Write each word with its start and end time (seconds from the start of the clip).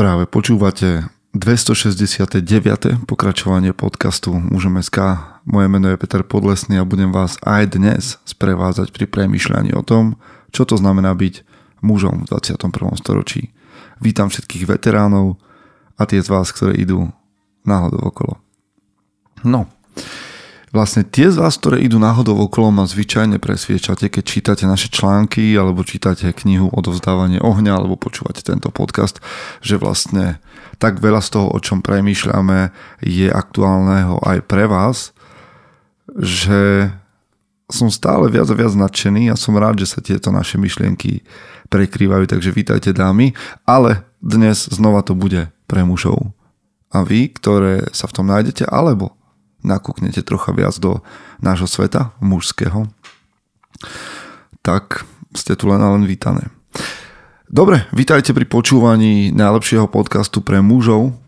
Práve 0.00 0.24
počúvate 0.24 1.12
269. 1.36 2.40
pokračovanie 3.04 3.76
podcastu 3.76 4.32
Mužom 4.32 4.80
SK. 4.80 5.20
Moje 5.44 5.68
meno 5.68 5.92
je 5.92 6.00
Peter 6.00 6.24
Podlesný 6.24 6.80
a 6.80 6.88
budem 6.88 7.12
vás 7.12 7.36
aj 7.44 7.76
dnes 7.76 8.16
sprevázať 8.24 8.96
pri 8.96 9.04
premyšľaní 9.04 9.76
o 9.76 9.84
tom, 9.84 10.16
čo 10.56 10.64
to 10.64 10.80
znamená 10.80 11.12
byť 11.12 11.44
mužom 11.84 12.24
v 12.24 12.32
21. 12.32 12.96
storočí. 12.96 13.52
Vítam 14.00 14.32
všetkých 14.32 14.72
veteránov 14.72 15.36
a 16.00 16.08
tie 16.08 16.24
z 16.24 16.32
vás, 16.32 16.48
ktoré 16.48 16.80
idú 16.80 17.12
náhodou 17.68 18.08
okolo. 18.08 18.40
No, 19.44 19.68
Vlastne 20.70 21.02
tie 21.02 21.34
z 21.34 21.34
vás, 21.34 21.58
ktoré 21.58 21.82
idú 21.82 21.98
náhodou 21.98 22.38
okolo, 22.46 22.70
ma 22.70 22.86
zvyčajne 22.86 23.42
presviečate, 23.42 24.06
keď 24.06 24.22
čítate 24.22 24.64
naše 24.70 24.86
články 24.86 25.58
alebo 25.58 25.82
čítate 25.82 26.30
knihu 26.30 26.70
Odovzdávanie 26.70 27.42
ohňa 27.42 27.74
alebo 27.74 27.98
počúvate 27.98 28.38
tento 28.46 28.70
podcast, 28.70 29.18
že 29.66 29.82
vlastne 29.82 30.38
tak 30.78 31.02
veľa 31.02 31.26
z 31.26 31.28
toho, 31.34 31.50
o 31.50 31.58
čom 31.58 31.82
premýšľame, 31.82 32.70
je 33.02 33.26
aktuálneho 33.26 34.22
aj 34.22 34.46
pre 34.46 34.70
vás, 34.70 35.10
že 36.14 36.94
som 37.66 37.90
stále 37.90 38.30
viac 38.30 38.46
a 38.46 38.54
viac 38.54 38.70
nadšený 38.70 39.34
a 39.34 39.38
som 39.38 39.58
rád, 39.58 39.82
že 39.82 39.90
sa 39.90 39.98
tieto 39.98 40.30
naše 40.30 40.54
myšlienky 40.54 41.26
prekrývajú, 41.66 42.30
takže 42.30 42.54
vítajte 42.54 42.94
dámy, 42.94 43.34
ale 43.66 44.06
dnes 44.22 44.70
znova 44.70 45.02
to 45.02 45.18
bude 45.18 45.50
pre 45.66 45.82
mužov. 45.82 46.30
A 46.94 47.02
vy, 47.02 47.30
ktoré 47.30 47.90
sa 47.90 48.06
v 48.06 48.14
tom 48.22 48.26
nájdete, 48.30 48.66
alebo 48.70 49.18
nakúknete 49.60 50.24
trocha 50.24 50.52
viac 50.52 50.76
do 50.80 51.04
nášho 51.40 51.68
sveta 51.68 52.12
mužského, 52.20 52.88
tak 54.60 55.08
ste 55.36 55.56
tu 55.56 55.70
len 55.70 55.80
a 55.80 55.88
len 55.94 56.04
vítané. 56.04 56.50
Dobre, 57.50 57.86
vítajte 57.90 58.30
pri 58.30 58.46
počúvaní 58.46 59.34
najlepšieho 59.34 59.90
podcastu 59.90 60.38
pre 60.38 60.62
mužov 60.62 61.18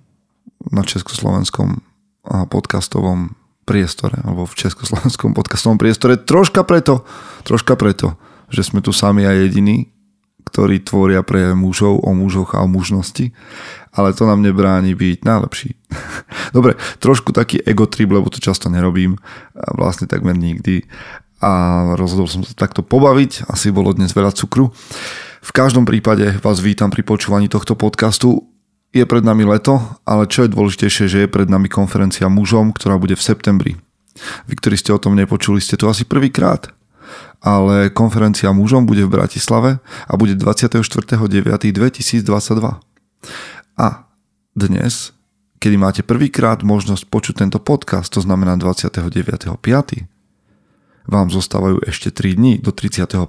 na 0.70 0.86
československom 0.86 1.82
podcastovom 2.22 3.34
priestore, 3.66 4.18
alebo 4.22 4.46
v 4.46 4.54
československom 4.54 5.34
podcastovom 5.34 5.78
priestore. 5.78 6.18
Troška 6.18 6.62
preto, 6.62 7.02
troška 7.42 7.74
preto, 7.74 8.14
že 8.50 8.62
sme 8.62 8.78
tu 8.82 8.94
sami 8.94 9.26
a 9.26 9.34
jediní, 9.34 9.90
ktorí 10.52 10.84
tvoria 10.84 11.24
pre 11.24 11.56
mužov 11.56 12.04
o 12.04 12.12
mužoch 12.12 12.52
a 12.52 12.60
o 12.60 12.68
mužnosti, 12.68 13.32
ale 13.96 14.12
to 14.12 14.28
nám 14.28 14.44
nebráni 14.44 14.92
byť 14.92 15.24
najlepší. 15.24 15.80
Dobre, 16.56 16.76
trošku 17.00 17.32
taký 17.32 17.64
ego 17.64 17.88
trip, 17.88 18.12
lebo 18.12 18.28
to 18.28 18.36
často 18.36 18.68
nerobím, 18.68 19.16
vlastne 19.56 20.04
takmer 20.04 20.36
nikdy 20.36 20.84
a 21.40 21.52
rozhodol 21.96 22.28
som 22.28 22.44
sa 22.44 22.52
takto 22.52 22.84
pobaviť, 22.84 23.48
asi 23.48 23.72
bolo 23.72 23.96
dnes 23.96 24.12
veľa 24.12 24.30
cukru. 24.36 24.70
V 25.42 25.50
každom 25.50 25.88
prípade 25.88 26.38
vás 26.38 26.62
vítam 26.62 26.92
pri 26.92 27.02
počúvaní 27.02 27.50
tohto 27.50 27.74
podcastu. 27.74 28.46
Je 28.92 29.02
pred 29.08 29.24
nami 29.24 29.42
leto, 29.48 29.80
ale 30.04 30.28
čo 30.28 30.44
je 30.46 30.52
dôležitejšie, 30.52 31.04
že 31.08 31.18
je 31.24 31.32
pred 31.32 31.48
nami 31.48 31.66
konferencia 31.66 32.28
mužom, 32.28 32.70
ktorá 32.76 33.00
bude 33.00 33.16
v 33.16 33.24
septembri. 33.24 33.72
Vy, 34.46 34.54
ktorí 34.60 34.76
ste 34.76 34.92
o 34.92 35.00
tom 35.00 35.16
nepočuli, 35.16 35.58
ste 35.58 35.80
to 35.80 35.88
asi 35.88 36.04
prvýkrát 36.04 36.70
ale 37.42 37.90
konferencia 37.90 38.54
mužom 38.54 38.86
bude 38.86 39.02
v 39.02 39.18
Bratislave 39.18 39.82
a 39.82 40.12
bude 40.14 40.38
24.9.2022. 40.38 42.22
A 43.78 43.88
dnes, 44.54 45.12
kedy 45.58 45.76
máte 45.80 46.02
prvýkrát 46.06 46.62
možnosť 46.62 47.10
počuť 47.10 47.42
tento 47.42 47.58
podcast, 47.58 48.14
to 48.14 48.22
znamená 48.22 48.54
29.5., 48.54 50.06
vám 51.02 51.34
zostávajú 51.34 51.82
ešte 51.82 52.14
3 52.14 52.38
dní 52.38 52.62
do 52.62 52.70
31.5., 52.70 53.26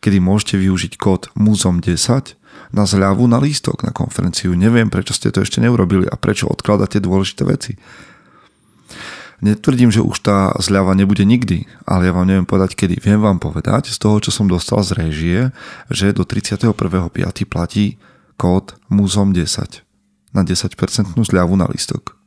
kedy 0.00 0.16
môžete 0.16 0.56
využiť 0.56 0.96
kód 0.96 1.28
MUZOM10 1.36 2.40
na 2.72 2.88
zľavu 2.88 3.28
na 3.28 3.36
lístok 3.36 3.84
na 3.84 3.92
konferenciu. 3.92 4.56
Neviem, 4.56 4.88
prečo 4.88 5.12
ste 5.12 5.28
to 5.28 5.44
ešte 5.44 5.60
neurobili 5.60 6.08
a 6.08 6.16
prečo 6.16 6.48
odkladáte 6.48 6.96
dôležité 7.02 7.44
veci. 7.44 7.76
Netvrdím, 9.40 9.88
že 9.88 10.04
už 10.04 10.20
tá 10.20 10.52
zľava 10.60 10.92
nebude 10.92 11.24
nikdy, 11.24 11.64
ale 11.88 12.08
ja 12.08 12.12
vám 12.12 12.28
neviem 12.28 12.44
povedať 12.44 12.76
kedy. 12.76 13.00
Viem 13.00 13.24
vám 13.24 13.40
povedať 13.40 13.88
z 13.88 13.96
toho, 13.96 14.20
čo 14.20 14.28
som 14.28 14.44
dostal 14.44 14.84
z 14.84 14.92
réžie, 15.00 15.40
že 15.88 16.12
do 16.12 16.28
31.5. 16.28 16.76
platí 17.48 17.96
kód 18.36 18.76
MUZOM10 18.92 19.80
na 20.36 20.44
10% 20.44 21.16
zľavu 21.16 21.56
na 21.56 21.66
listok. 21.72 22.20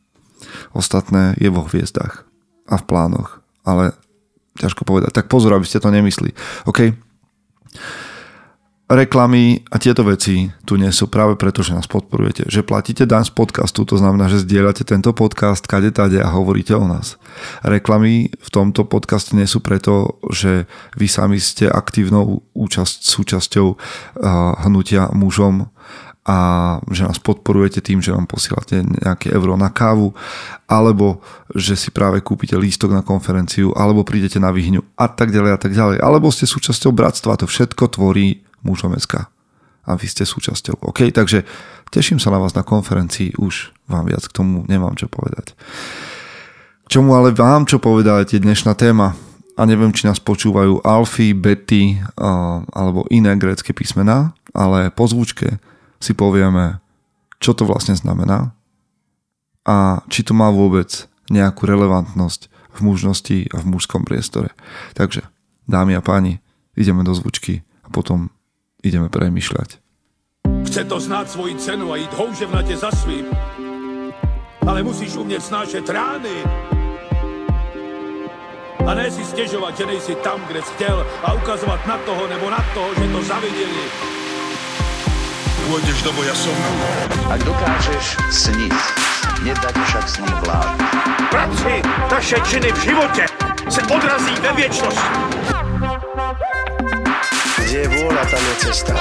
Ostatné 0.74 1.38
je 1.38 1.54
vo 1.54 1.66
hviezdach 1.70 2.26
a 2.66 2.76
v 2.82 2.84
plánoch, 2.90 3.46
ale 3.62 3.94
ťažko 4.58 4.82
povedať. 4.86 5.14
Tak 5.14 5.30
pozor, 5.30 5.54
aby 5.54 5.66
ste 5.70 5.82
to 5.82 5.94
nemyslí. 5.94 6.34
OK? 6.66 6.98
Reklamy 8.94 9.66
a 9.74 9.82
tieto 9.82 10.06
veci 10.06 10.50
tu 10.64 10.78
nie 10.78 10.90
sú 10.94 11.10
práve 11.10 11.36
preto, 11.36 11.66
že 11.66 11.76
nás 11.76 11.90
podporujete. 11.90 12.46
Že 12.48 12.62
platíte 12.66 13.04
daň 13.10 13.28
z 13.28 13.34
podcastu, 13.34 13.84
to 13.84 13.98
znamená, 13.98 14.30
že 14.30 14.46
zdieľate 14.46 14.86
tento 14.86 15.12
podcast 15.12 15.66
kade 15.66 15.92
tade 15.92 16.22
a 16.22 16.30
hovoríte 16.32 16.78
o 16.78 16.86
nás. 16.86 17.18
Reklamy 17.66 18.32
v 18.34 18.50
tomto 18.54 18.86
podcaste 18.86 19.34
nie 19.34 19.50
sú 19.50 19.60
preto, 19.60 20.22
že 20.30 20.70
vy 20.96 21.08
sami 21.10 21.42
ste 21.42 21.68
aktívnou 21.68 22.46
účasť, 22.54 23.04
súčasťou 23.04 23.68
hnutia 24.64 25.10
mužom 25.12 25.74
a 26.24 26.38
že 26.88 27.04
nás 27.04 27.20
podporujete 27.20 27.84
tým, 27.84 28.00
že 28.00 28.16
vám 28.16 28.32
posielate 28.32 28.80
nejaké 28.80 29.36
euro 29.36 29.60
na 29.60 29.68
kávu, 29.68 30.16
alebo 30.72 31.20
že 31.52 31.76
si 31.76 31.92
práve 31.92 32.24
kúpite 32.24 32.56
lístok 32.56 32.96
na 32.96 33.04
konferenciu, 33.04 33.76
alebo 33.76 34.08
prídete 34.08 34.40
na 34.40 34.56
vyhňu 34.56 34.80
a 34.96 35.12
tak 35.12 35.36
ďalej 35.36 35.52
a 35.52 35.60
tak 35.60 35.76
ďalej. 35.76 35.98
Alebo 36.00 36.32
ste 36.32 36.48
súčasťou 36.48 36.96
bratstva. 36.96 37.36
To 37.44 37.46
všetko 37.46 38.00
tvorí 38.00 38.40
mužom 38.64 38.96
SK. 38.98 39.28
A 39.84 40.00
vy 40.00 40.08
ste 40.08 40.24
súčasťou. 40.24 40.80
OK, 40.80 41.12
takže 41.12 41.44
teším 41.92 42.18
sa 42.18 42.32
na 42.32 42.40
vás 42.40 42.56
na 42.56 42.64
konferencii, 42.64 43.36
už 43.36 43.76
vám 43.92 44.08
viac 44.08 44.24
k 44.24 44.32
tomu 44.32 44.64
nemám 44.72 44.96
čo 44.96 45.12
povedať. 45.12 45.54
K 46.84 46.88
čomu 46.88 47.14
ale 47.20 47.36
vám 47.36 47.68
čo 47.68 47.84
povedať 47.84 48.36
je 48.36 48.44
dnešná 48.44 48.74
téma. 48.80 49.16
A 49.54 49.70
neviem, 49.70 49.94
či 49.94 50.10
nás 50.10 50.18
počúvajú 50.18 50.82
alfy, 50.82 51.38
bety 51.38 52.02
alebo 52.74 53.06
iné 53.14 53.38
grécké 53.38 53.70
písmená, 53.70 54.34
ale 54.50 54.90
po 54.90 55.06
zvučke 55.06 55.62
si 56.02 56.18
povieme, 56.18 56.82
čo 57.38 57.54
to 57.54 57.62
vlastne 57.68 57.94
znamená 57.94 58.56
a 59.64 60.02
či 60.10 60.26
to 60.26 60.34
má 60.36 60.50
vôbec 60.50 61.06
nejakú 61.32 61.64
relevantnosť 61.70 62.52
v 62.74 62.80
mužnosti 62.82 63.38
a 63.54 63.62
v 63.62 63.66
mužskom 63.70 64.04
priestore. 64.04 64.52
Takže, 64.98 65.24
dámy 65.70 65.96
a 65.96 66.02
páni, 66.02 66.42
ideme 66.74 67.06
do 67.06 67.14
zvučky 67.14 67.62
a 67.86 67.94
potom 67.94 68.34
ideme 68.84 69.08
premyšľať. 69.08 69.80
Chce 70.68 70.82
to 70.86 70.98
znáť 71.00 71.28
svoji 71.32 71.56
cenu 71.56 71.90
a 71.90 71.96
ísť 71.98 72.14
houževnate 72.20 72.76
za 72.76 72.92
svým. 72.92 73.32
Ale 74.68 74.84
musíš 74.84 75.16
umieť 75.16 75.42
snášať 75.48 75.88
rány. 75.88 76.36
A 78.84 78.92
ne 78.92 79.08
si 79.08 79.24
stežovať, 79.24 79.74
že 79.80 79.86
nejsi 79.88 80.14
tam, 80.20 80.44
kde 80.44 80.60
si 80.60 80.72
chcel 80.76 81.08
a 81.24 81.32
ukazovať 81.40 81.82
na 81.88 81.98
toho 82.04 82.24
nebo 82.28 82.52
na 82.52 82.60
toho, 82.76 82.92
že 83.00 83.06
to 83.08 83.20
zavideli. 83.24 83.84
Pôjdeš 85.64 86.00
do 86.04 86.12
boja 86.20 86.36
som. 86.36 86.58
Ak 87.32 87.40
dokážeš 87.48 88.20
sniť, 88.28 88.76
nedať 89.48 89.76
však 89.88 90.06
s 90.06 90.16
ním 90.20 90.36
vlád. 90.44 90.76
Práci, 91.32 91.74
taše 92.12 92.38
činy 92.44 92.70
v 92.76 92.80
živote 92.84 93.24
se 93.72 93.82
odrazí 93.88 94.36
ve 94.44 94.52
viečnosti. 94.60 95.63
Kde 97.74 97.90
je 97.90 97.94
vôľa, 98.06 98.24
tam 98.30 98.38
je 98.38 98.56
cesta. 98.70 98.94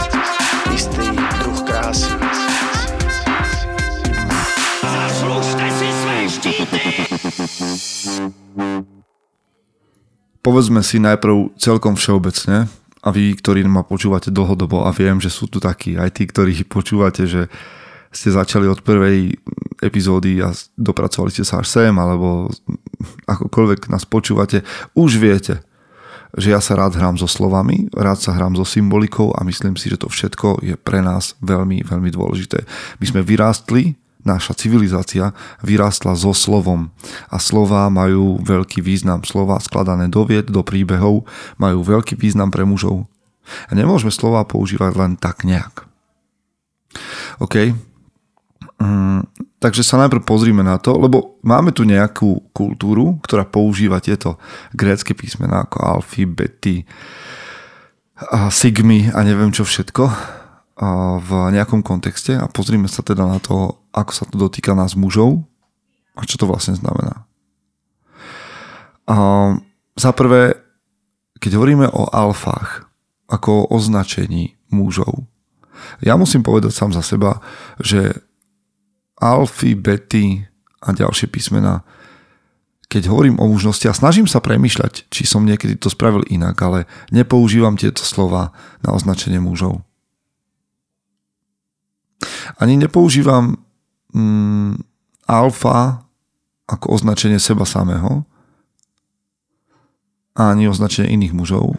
Istý 0.73 1.13
druh 1.13 1.61
krásy. 1.61 2.09
Zaslužte 4.81 5.67
si 5.77 5.89
své 5.93 6.19
štíty! 6.25 6.81
Povedzme 10.41 10.81
si 10.81 11.05
najprv 11.05 11.53
celkom 11.61 12.01
všeobecne, 12.01 12.73
a 13.05 13.09
vy, 13.13 13.37
ktorí 13.37 13.61
ma 13.69 13.85
počúvate 13.85 14.33
dlhodobo 14.33 14.89
a 14.89 14.91
viem, 14.97 15.21
že 15.21 15.29
sú 15.29 15.53
tu 15.53 15.61
takí, 15.61 16.01
aj 16.01 16.09
tí, 16.17 16.25
ktorí 16.33 16.65
počúvate, 16.81 17.29
že 17.29 17.53
ste 18.09 18.33
začali 18.33 18.65
od 18.73 18.81
prvej 18.81 19.37
epizódy 19.85 20.41
a 20.41 20.49
dopracovali 20.81 21.29
ste 21.29 21.45
sa 21.45 21.61
až 21.61 21.69
sem, 21.69 21.93
alebo 21.93 22.49
akokoľvek 23.29 23.93
nás 23.93 24.09
počúvate, 24.09 24.65
už 24.97 25.21
viete, 25.21 25.61
že 26.37 26.53
ja 26.53 26.61
sa 26.65 26.81
rád 26.81 26.97
hrám 26.97 27.21
so 27.21 27.29
slovami, 27.29 27.93
rád 27.93 28.21
sa 28.21 28.33
hrám 28.33 28.57
so 28.57 28.65
symbolikou 28.65 29.37
a 29.37 29.45
myslím 29.45 29.77
si, 29.77 29.93
že 29.93 30.01
to 30.01 30.09
všetko 30.09 30.65
je 30.65 30.75
pre 30.81 31.05
nás 31.05 31.37
veľmi, 31.45 31.85
veľmi 31.85 32.09
dôležité. 32.09 32.65
My 33.01 33.05
sme 33.05 33.21
vyrástli, 33.21 34.01
naša 34.23 34.55
civilizácia 34.55 35.35
vyrástla 35.61 36.15
so 36.15 36.31
slovom 36.33 36.95
a 37.29 37.37
slova 37.43 37.91
majú 37.91 38.39
veľký 38.41 38.81
význam. 38.81 39.27
Slova 39.27 39.59
skladané 39.59 40.09
do 40.09 40.23
vied, 40.25 40.49
do 40.49 40.63
príbehov 40.63 41.27
majú 41.59 41.83
veľký 41.83 42.17
význam 42.17 42.49
pre 42.49 42.63
mužov. 42.63 43.05
A 43.69 43.75
nemôžeme 43.75 44.15
slova 44.15 44.47
používať 44.47 44.95
len 44.95 45.13
tak 45.19 45.43
nejak. 45.43 45.85
OK? 47.43 47.75
Mm, 48.83 49.23
takže 49.63 49.87
sa 49.87 49.95
najprv 50.03 50.27
pozrime 50.27 50.67
na 50.67 50.75
to, 50.83 50.99
lebo 50.99 51.39
máme 51.47 51.71
tu 51.71 51.87
nejakú 51.87 52.51
kultúru, 52.51 53.23
ktorá 53.23 53.47
používa 53.47 54.03
tieto 54.03 54.43
grécké 54.75 55.15
písmená 55.15 55.71
ako 55.71 55.79
alfy, 55.79 56.27
bety, 56.27 56.83
a 58.31 58.51
sigmy 58.55 59.11
a 59.11 59.19
neviem 59.27 59.51
čo 59.51 59.67
všetko. 59.67 60.05
v 61.23 61.31
nejakom 61.55 61.85
kontexte 61.85 62.35
a 62.35 62.51
pozrime 62.51 62.91
sa 62.91 63.07
teda 63.07 63.23
na 63.23 63.39
to, 63.39 63.79
ako 63.95 64.11
sa 64.11 64.25
to 64.27 64.35
dotýka 64.35 64.75
nás 64.75 64.99
mužov 64.99 65.47
a 66.19 66.27
čo 66.27 66.41
to 66.41 66.51
vlastne 66.51 66.75
znamená. 66.75 67.23
A 69.07 69.17
za 69.95 70.11
prvé, 70.11 70.59
keď 71.39 71.55
hovoríme 71.55 71.87
o 71.87 72.11
alfách, 72.11 72.91
ako 73.31 73.71
označení 73.71 74.59
mužov, 74.75 75.23
ja 76.03 76.19
musím 76.19 76.43
povedať 76.43 76.75
sám 76.75 76.91
za 76.91 77.03
seba, 77.05 77.39
že 77.79 78.27
alfy, 79.23 79.79
bety 79.79 80.43
a 80.83 80.91
ďalšie 80.91 81.31
písmena, 81.31 81.87
keď 82.91 83.09
hovorím 83.09 83.39
o 83.39 83.47
mužnosti 83.47 83.87
a 83.87 83.95
snažím 83.95 84.27
sa 84.27 84.43
premyšľať, 84.43 85.09
či 85.09 85.23
som 85.25 85.47
niekedy 85.47 85.79
to 85.79 85.89
spravil 85.89 86.27
inak, 86.27 86.59
ale 86.61 86.91
nepoužívam 87.15 87.79
tieto 87.79 88.03
slova 88.03 88.51
na 88.83 88.93
označenie 88.93 89.39
mužov. 89.39 89.81
Ani 92.59 92.77
nepoužívam 92.77 93.63
mm, 94.13 94.83
alfa 95.31 96.05
ako 96.67 96.99
označenie 96.99 97.39
seba 97.39 97.65
samého 97.65 98.27
ani 100.33 100.69
označenie 100.69 101.13
iných 101.13 101.37
mužov. 101.37 101.77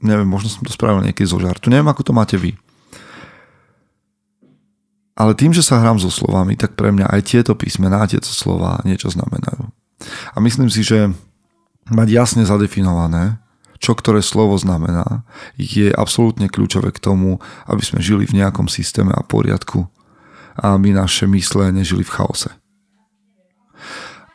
Neviem, 0.00 0.30
možno 0.30 0.48
som 0.48 0.64
to 0.64 0.72
spravil 0.72 1.04
niekedy 1.04 1.28
zo 1.28 1.42
žartu. 1.42 1.68
Neviem, 1.68 1.90
ako 1.90 2.06
to 2.06 2.12
máte 2.14 2.36
vy. 2.40 2.56
Ale 5.20 5.36
tým, 5.36 5.52
že 5.52 5.60
sa 5.60 5.84
hrám 5.84 6.00
so 6.00 6.08
slovami, 6.08 6.56
tak 6.56 6.80
pre 6.80 6.88
mňa 6.88 7.12
aj 7.12 7.20
tieto 7.28 7.52
písmená, 7.52 8.08
tieto 8.08 8.32
slova 8.32 8.80
niečo 8.88 9.12
znamenajú. 9.12 9.68
A 10.32 10.40
myslím 10.40 10.72
si, 10.72 10.80
že 10.80 11.12
mať 11.92 12.08
jasne 12.08 12.48
zadefinované, 12.48 13.36
čo 13.76 13.92
ktoré 13.92 14.24
slovo 14.24 14.56
znamená, 14.56 15.28
je 15.60 15.92
absolútne 15.92 16.48
kľúčové 16.48 16.96
k 16.96 17.04
tomu, 17.04 17.36
aby 17.68 17.84
sme 17.84 18.00
žili 18.00 18.24
v 18.24 18.40
nejakom 18.40 18.64
systéme 18.64 19.12
a 19.12 19.20
poriadku 19.20 19.84
a 20.56 20.80
aby 20.80 20.96
naše 20.96 21.28
mysle 21.28 21.68
nežili 21.68 22.00
v 22.00 22.14
chaose. 22.16 22.52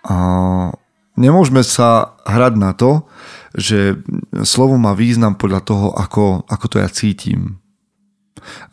A 0.06 0.16
nemôžeme 1.18 1.66
sa 1.66 2.14
hrať 2.30 2.54
na 2.62 2.78
to, 2.78 3.10
že 3.58 3.98
slovo 4.46 4.78
má 4.78 4.94
význam 4.94 5.34
podľa 5.34 5.62
toho, 5.66 5.88
ako, 5.98 6.46
ako 6.46 6.66
to 6.70 6.78
ja 6.78 6.90
cítim. 6.94 7.58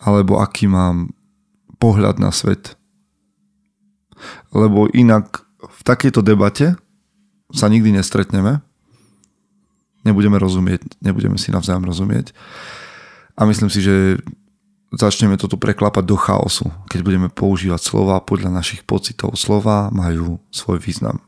Alebo 0.05 0.37
aký 0.37 0.69
mám 0.69 1.17
pohľad 1.83 2.23
na 2.23 2.31
svet. 2.31 2.79
Lebo 4.55 4.87
inak 4.95 5.43
v 5.59 5.81
takejto 5.83 6.23
debate 6.23 6.79
sa 7.51 7.67
nikdy 7.67 7.91
nestretneme 7.91 8.63
nebudeme 10.07 10.39
rozumieť, 10.39 10.99
nebudeme 10.99 11.39
si 11.39 11.55
navzájom 11.55 11.87
rozumieť. 11.87 12.35
A 13.39 13.49
myslím 13.49 13.71
si, 13.73 13.81
že 13.81 14.21
začneme 14.93 15.41
toto 15.41 15.57
preklapať 15.57 16.05
do 16.05 16.19
chaosu, 16.21 16.69
keď 16.93 17.01
budeme 17.01 17.29
používať 17.33 17.81
slova 17.81 18.21
podľa 18.21 18.53
našich 18.53 18.85
pocitov. 18.85 19.41
Slova 19.41 19.89
majú 19.89 20.43
svoj 20.53 20.83
význam. 20.83 21.25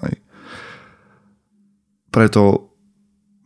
Aj. 0.00 0.16
Preto 2.08 2.72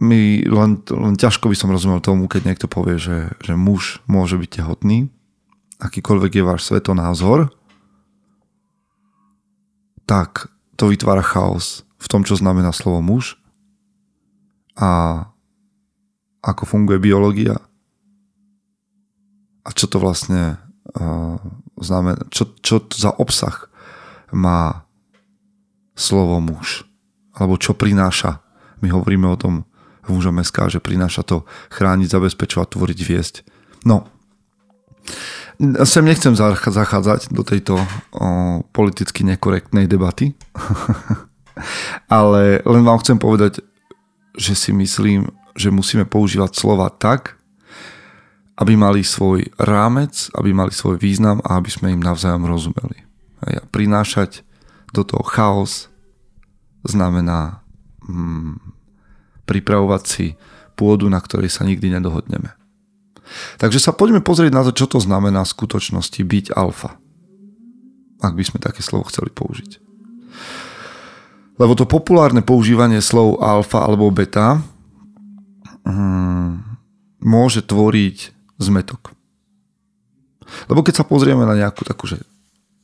mi 0.00 0.46
len, 0.46 0.80
len 0.86 1.14
ťažko 1.18 1.50
by 1.50 1.56
som 1.58 1.74
rozumel 1.74 2.00
tomu, 2.00 2.30
keď 2.30 2.46
niekto 2.46 2.70
povie, 2.70 2.96
že, 2.96 3.34
že 3.42 3.58
muž 3.58 4.00
môže 4.06 4.38
byť 4.38 4.62
tehotný, 4.62 5.10
akýkoľvek 5.80 6.32
je 6.40 6.44
váš 6.44 6.68
svetonázor, 6.68 7.48
tak 10.04 10.52
to 10.76 10.90
vytvára 10.92 11.24
chaos 11.24 11.88
v 11.96 12.06
tom, 12.08 12.24
čo 12.24 12.36
znamená 12.36 12.72
slovo 12.72 13.00
muž 13.00 13.40
a 14.76 15.24
ako 16.40 16.64
funguje 16.64 16.98
biológia 17.00 17.60
a 19.60 19.68
čo 19.76 19.86
to 19.86 20.00
vlastne 20.00 20.56
uh, 20.96 21.36
znamená, 21.76 22.20
čo, 22.32 22.56
čo 22.64 22.80
za 22.96 23.12
obsah 23.12 23.68
má 24.32 24.88
slovo 25.96 26.40
muž 26.40 26.88
alebo 27.36 27.60
čo 27.60 27.76
prináša. 27.76 28.40
My 28.80 28.88
hovoríme 28.88 29.28
o 29.28 29.36
tom 29.36 29.68
v 30.04 30.16
mužom 30.16 30.40
SK, 30.40 30.80
že 30.80 30.80
prináša 30.80 31.22
to 31.22 31.44
chrániť, 31.70 32.08
zabezpečovať, 32.08 32.68
tvoriť, 32.72 32.98
viesť. 33.04 33.34
No, 33.84 34.08
sem 35.84 36.04
nechcem 36.04 36.32
zachádzať 36.32 37.28
do 37.36 37.44
tejto 37.44 37.76
o, 37.76 37.84
politicky 38.72 39.28
nekorektnej 39.28 39.84
debaty, 39.84 40.32
ale 42.08 42.64
len 42.64 42.82
vám 42.82 43.00
chcem 43.04 43.20
povedať, 43.20 43.60
že 44.36 44.56
si 44.56 44.72
myslím, 44.72 45.28
že 45.52 45.68
musíme 45.68 46.08
používať 46.08 46.56
slova 46.56 46.88
tak, 46.88 47.36
aby 48.60 48.76
mali 48.76 49.00
svoj 49.04 49.48
rámec, 49.56 50.28
aby 50.36 50.52
mali 50.52 50.72
svoj 50.72 51.00
význam 51.00 51.40
a 51.44 51.56
aby 51.56 51.68
sme 51.72 51.92
im 51.96 52.04
navzájom 52.04 52.44
rozumeli. 52.44 53.08
A 53.40 53.64
prinášať 53.72 54.44
do 54.92 55.00
toho 55.00 55.24
chaos 55.24 55.88
znamená 56.84 57.64
hmm, 58.04 58.60
pripravovať 59.48 60.02
si 60.04 60.26
pôdu, 60.76 61.08
na 61.08 61.20
ktorej 61.20 61.48
sa 61.48 61.64
nikdy 61.64 61.88
nedohodneme. 61.88 62.59
Takže 63.58 63.78
sa 63.78 63.94
poďme 63.94 64.20
pozrieť 64.24 64.52
na 64.52 64.62
to, 64.66 64.74
čo 64.74 64.86
to 64.90 64.98
znamená 64.98 65.46
v 65.46 65.52
skutočnosti 65.54 66.20
byť 66.20 66.46
alfa. 66.54 66.98
Ak 68.20 68.36
by 68.36 68.44
sme 68.44 68.58
také 68.60 68.84
slovo 68.84 69.08
chceli 69.08 69.32
použiť. 69.32 69.80
Lebo 71.60 71.72
to 71.76 71.84
populárne 71.84 72.40
používanie 72.40 73.04
slov 73.04 73.40
alfa 73.44 73.84
alebo 73.84 74.08
beta 74.08 74.64
hmm, 75.84 76.80
môže 77.20 77.60
tvoriť 77.64 78.32
zmetok. 78.60 79.12
Lebo 80.66 80.80
keď 80.80 81.04
sa 81.04 81.08
pozrieme 81.08 81.44
na 81.44 81.54
nejakú 81.54 81.84
takú, 81.84 82.08
že 82.08 82.20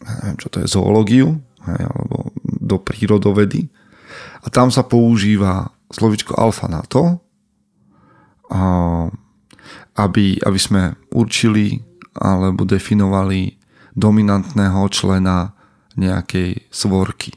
neviem, 0.01 0.37
čo 0.39 0.53
to 0.53 0.61
je, 0.63 0.71
zoológiu, 0.71 1.41
hej, 1.67 1.83
alebo 1.89 2.31
do 2.45 2.77
prírodovedy, 2.79 3.67
a 4.45 4.53
tam 4.53 4.71
sa 4.71 4.87
používa 4.87 5.75
slovičko 5.91 6.39
alfa 6.39 6.71
na 6.71 6.85
to, 6.87 7.19
aby, 9.97 10.41
aby 10.45 10.61
sme 10.61 10.83
určili 11.13 11.81
alebo 12.17 12.65
definovali 12.65 13.57
dominantného 13.97 14.85
člena 14.93 15.57
nejakej 15.97 16.69
svorky 16.69 17.33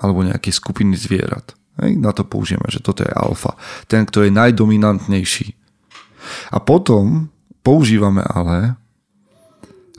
alebo 0.00 0.24
nejakej 0.24 0.52
skupiny 0.52 0.96
zvierat. 0.96 1.52
Hej, 1.78 2.00
na 2.00 2.10
to 2.10 2.26
použijeme, 2.26 2.66
že 2.72 2.82
toto 2.82 3.04
je 3.04 3.12
alfa. 3.12 3.54
Ten, 3.86 4.08
kto 4.08 4.26
je 4.26 4.34
najdominantnejší. 4.34 5.54
A 6.50 6.58
potom 6.58 7.30
používame 7.62 8.24
ale, 8.26 8.74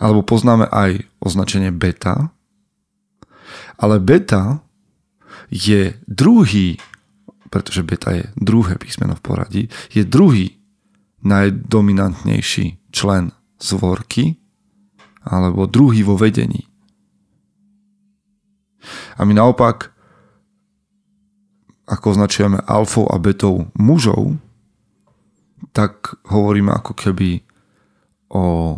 alebo 0.01 0.25
poznáme 0.25 0.67
aj 0.67 1.07
označenie 1.23 1.71
beta, 1.71 2.31
ale 3.79 3.95
beta 4.03 4.59
je 5.47 5.95
druhý, 6.03 6.77
pretože 7.47 7.81
beta 7.81 8.11
je 8.11 8.27
druhé 8.35 8.75
písmeno 8.75 9.15
v 9.15 9.23
poradí, 9.23 9.63
je 9.91 10.03
druhý 10.03 10.58
najdominantnejší 11.23 12.91
člen 12.91 13.31
zvorky, 13.59 14.39
alebo 15.23 15.67
druhý 15.67 16.01
vo 16.03 16.15
vedení. 16.15 16.65
A 19.19 19.27
my 19.27 19.35
naopak, 19.35 19.91
ako 21.85 22.05
označujeme 22.15 22.63
alfou 22.63 23.05
a 23.11 23.19
betou 23.19 23.67
mužov, 23.75 24.39
tak 25.75 26.15
hovoríme 26.31 26.71
ako 26.71 26.95
keby 26.95 27.43
o 28.31 28.77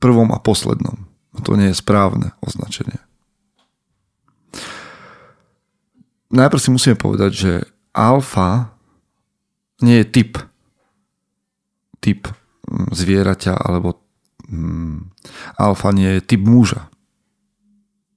prvom 0.00 0.32
a 0.32 0.40
poslednom. 0.40 1.04
To 1.44 1.52
nie 1.52 1.68
je 1.68 1.76
správne 1.76 2.32
označenie. 2.40 2.96
Najprv 6.32 6.60
si 6.60 6.70
musíme 6.72 6.96
povedať, 6.96 7.30
že 7.32 7.52
alfa 7.92 8.75
nie 9.82 10.00
je 10.00 10.06
typ. 10.06 10.38
Typ 12.00 12.30
zvieraťa 12.92 13.54
alebo 13.56 14.00
mm, 14.48 15.14
alfa 15.58 15.90
nie 15.94 16.18
je 16.18 16.22
typ 16.22 16.42
muža. 16.42 16.90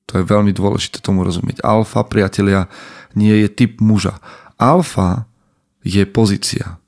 To 0.10 0.18
je 0.18 0.25
veľmi 0.25 0.50
dôležité 0.50 1.06
tomu 1.06 1.22
rozumieť. 1.22 1.62
Alfa, 1.62 2.01
priatelia, 2.01 2.66
nie 3.13 3.46
je 3.46 3.50
typ 3.50 3.78
muža. 3.78 4.18
Alfa 4.58 5.30
je 5.86 6.01
pozícia. 6.10 6.82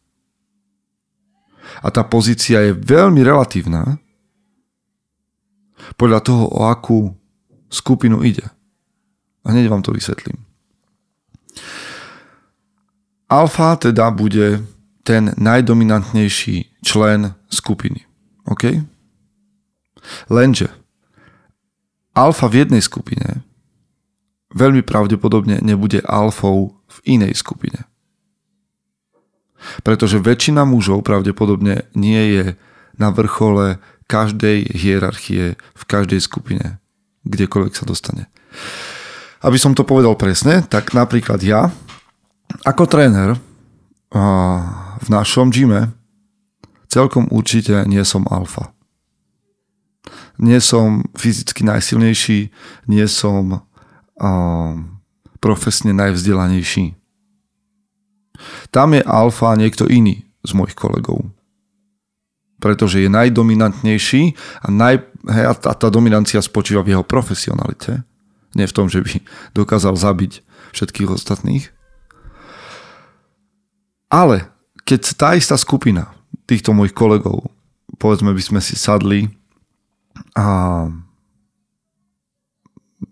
A 1.85 1.87
tá 1.93 2.01
pozícia 2.01 2.65
je 2.65 2.73
veľmi 2.73 3.21
relatívna 3.21 4.01
podľa 5.95 6.19
toho, 6.25 6.43
o 6.49 6.65
akú 6.65 7.13
skupinu 7.69 8.25
ide. 8.25 8.45
A 9.45 9.53
hneď 9.53 9.69
vám 9.69 9.85
to 9.85 9.93
vysvetlím. 9.93 10.50
Alfa 13.31 13.79
teda 13.79 14.11
bude 14.11 14.59
ten 15.07 15.31
najdominantnejší 15.39 16.83
člen 16.83 17.31
skupiny. 17.47 18.03
OK? 18.43 18.83
Lenže 20.27 20.67
alfa 22.11 22.51
v 22.51 22.67
jednej 22.67 22.83
skupine 22.83 23.47
veľmi 24.51 24.83
pravdepodobne 24.83 25.63
nebude 25.63 26.03
alfou 26.03 26.75
v 26.91 26.97
inej 27.07 27.39
skupine. 27.39 27.87
Pretože 29.85 30.19
väčšina 30.19 30.67
mužov 30.67 31.05
pravdepodobne 31.05 31.87
nie 31.95 32.21
je 32.35 32.45
na 32.99 33.13
vrchole 33.13 33.79
každej 34.11 34.75
hierarchie 34.75 35.55
v 35.55 35.83
každej 35.87 36.19
skupine, 36.19 36.83
kdekoľvek 37.23 37.73
sa 37.77 37.87
dostane. 37.87 38.27
Aby 39.39 39.55
som 39.55 39.71
to 39.71 39.87
povedal 39.87 40.19
presne, 40.19 40.65
tak 40.67 40.91
napríklad 40.91 41.39
ja 41.39 41.71
ako 42.65 42.83
tréner 42.87 43.39
v 45.01 45.07
našom 45.07 45.49
gyme 45.49 45.95
celkom 46.91 47.31
určite 47.31 47.87
nie 47.87 48.03
som 48.03 48.27
alfa. 48.27 48.75
Nie 50.41 50.59
som 50.59 51.07
fyzicky 51.15 51.63
najsilnejší, 51.63 52.51
nie 52.91 53.05
som 53.07 53.63
profesne 55.39 55.95
najvzdelanejší. 55.95 56.97
Tam 58.73 58.97
je 58.97 59.01
alfa 59.05 59.53
niekto 59.55 59.85
iný 59.85 60.25
z 60.41 60.51
mojich 60.57 60.73
kolegov. 60.73 61.29
Pretože 62.61 63.01
je 63.01 63.09
najdominantnejší 63.09 64.37
a, 64.61 64.67
naj, 64.69 65.01
hej, 65.29 65.45
a 65.49 65.53
tá, 65.57 65.73
tá 65.73 65.87
dominancia 65.89 66.41
spočíva 66.41 66.85
v 66.85 66.97
jeho 66.97 67.05
profesionalite. 67.05 68.05
Nie 68.53 68.69
v 68.69 68.75
tom, 68.75 68.85
že 68.89 69.01
by 69.01 69.21
dokázal 69.57 69.97
zabiť 69.97 70.45
všetkých 70.73 71.09
ostatných. 71.09 71.73
Ale 74.11 74.51
keď 74.83 75.01
tá 75.15 75.29
istá 75.39 75.55
skupina 75.55 76.11
týchto 76.43 76.75
mojich 76.75 76.91
kolegov, 76.91 77.47
povedzme 77.95 78.35
by 78.35 78.43
sme 78.43 78.59
si 78.59 78.75
sadli 78.75 79.31
a 80.35 80.85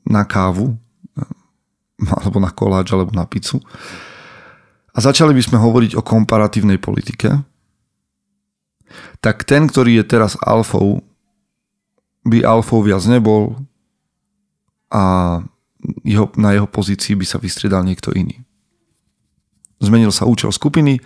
na 0.03 0.23
kávu, 0.27 0.75
alebo 2.19 2.37
na 2.43 2.51
koláč, 2.51 2.91
alebo 2.91 3.15
na 3.15 3.23
pizzu 3.23 3.63
a 4.93 4.97
začali 4.99 5.31
by 5.31 5.39
sme 5.39 5.57
hovoriť 5.63 5.95
o 5.95 6.03
komparatívnej 6.03 6.75
politike, 6.75 7.31
tak 9.23 9.47
ten, 9.47 9.69
ktorý 9.69 10.01
je 10.01 10.05
teraz 10.11 10.35
alfou, 10.43 10.99
by 12.27 12.43
alfou 12.43 12.83
viac 12.83 13.05
nebol 13.07 13.55
a 14.91 15.39
jeho, 16.03 16.27
na 16.35 16.51
jeho 16.51 16.67
pozícii 16.67 17.15
by 17.15 17.23
sa 17.23 17.39
vystriedal 17.39 17.85
niekto 17.85 18.11
iný. 18.11 18.43
Zmenil 19.79 20.11
sa 20.11 20.27
účel 20.27 20.51
skupiny, 20.51 20.99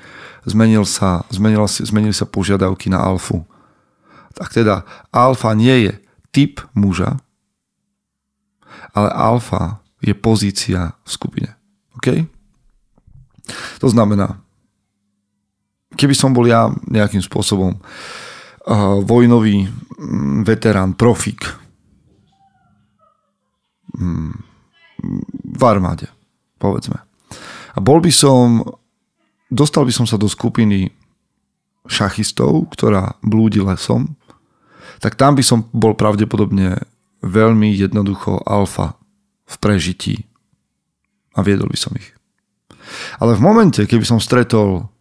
zmenil 0.50 0.84
sa, 0.90 1.24
zmenil, 1.30 1.66
zmenili 1.70 2.14
sa 2.14 2.26
požiadavky 2.26 2.90
na 2.90 3.02
alfu. 3.06 3.46
Tak 4.34 4.50
teda 4.50 4.82
alfa 5.14 5.54
nie 5.54 5.90
je 5.90 5.94
typ 6.34 6.58
muža, 6.74 7.22
ale 8.98 9.10
alfa 9.14 9.82
je 10.02 10.14
pozícia 10.18 10.98
v 11.06 11.10
skupine. 11.10 11.50
OK? 12.02 12.26
To 13.80 13.88
znamená, 13.88 14.42
keby 15.94 16.18
som 16.18 16.34
bol 16.34 16.50
ja 16.50 16.74
nejakým 16.90 17.22
spôsobom 17.22 17.78
uh, 17.78 18.98
vojnový 19.06 19.70
um, 19.70 20.42
veterán, 20.42 20.98
profik 20.98 21.46
um, 23.94 24.34
v 25.44 25.62
armáde, 25.62 26.10
povedzme. 26.58 26.98
A 27.74 27.80
bol 27.82 28.00
by 28.00 28.14
som, 28.14 28.62
dostal 29.50 29.86
by 29.86 29.94
som 29.94 30.06
sa 30.06 30.18
do 30.18 30.30
skupiny 30.30 30.94
šachistov, 31.90 32.72
ktorá 32.72 33.18
blúdi 33.26 33.60
lesom, 33.60 34.16
tak 35.04 35.20
tam 35.20 35.36
by 35.36 35.44
som 35.44 35.68
bol 35.76 35.98
pravdepodobne 35.98 36.80
veľmi 37.24 37.72
jednoducho 37.76 38.40
alfa 38.48 38.96
v 39.48 39.56
prežití 39.60 40.16
a 41.36 41.44
viedol 41.44 41.68
by 41.68 41.80
som 41.80 41.92
ich. 41.98 42.14
Ale 43.18 43.36
v 43.36 43.42
momente, 43.44 43.84
keby 43.84 44.06
som 44.06 44.20
stretol 44.22 44.92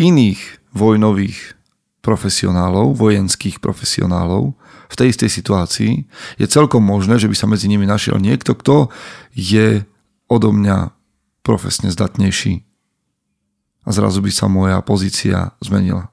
iných 0.00 0.40
vojnových 0.72 1.58
profesionálov, 2.00 2.96
vojenských 2.96 3.60
profesionálov 3.60 4.56
v 4.88 4.94
tej 4.96 5.12
istej 5.12 5.30
situácii, 5.30 5.92
je 6.40 6.46
celkom 6.48 6.80
možné, 6.80 7.20
že 7.20 7.28
by 7.28 7.36
sa 7.36 7.50
medzi 7.50 7.68
nimi 7.68 7.84
našiel 7.84 8.16
niekto, 8.16 8.56
kto 8.56 8.88
je 9.36 9.84
odo 10.28 10.50
mňa 10.52 10.97
profesne 11.48 11.88
zdatnejší. 11.88 12.60
A 13.82 13.88
zrazu 13.88 14.20
by 14.20 14.28
sa 14.28 14.52
moja 14.52 14.76
pozícia 14.84 15.56
zmenila. 15.64 16.12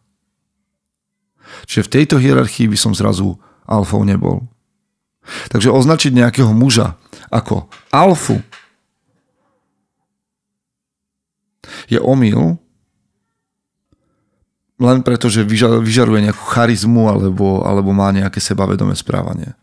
Čiže 1.68 1.92
v 1.92 1.94
tejto 2.00 2.15
hierarchii 2.24 2.72
by 2.72 2.77
som 2.80 2.96
zrazu 2.96 3.36
alfou 3.68 4.08
nebol. 4.08 4.48
Takže 5.51 5.75
označiť 5.75 6.15
nejakého 6.15 6.56
muža 6.56 6.96
ako 7.27 7.68
alfu 7.92 8.39
je 11.89 11.98
omyl, 11.98 12.62
len 14.75 15.00
preto, 15.01 15.32
že 15.32 15.48
vyžaruje 15.82 16.20
nejakú 16.30 16.46
charizmu 16.51 17.08
alebo, 17.10 17.63
alebo 17.63 17.96
má 17.96 18.12
nejaké 18.12 18.44
sebavedomé 18.44 18.94
správanie. 18.94 19.56